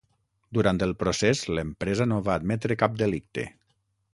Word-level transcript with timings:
Durant 0.57 0.79
el 0.85 0.93
procés, 1.03 1.43
l'empresa 1.57 2.07
no 2.09 2.17
va 2.29 2.39
admetre 2.41 2.79
cap 2.85 2.97
delicte. 3.03 3.47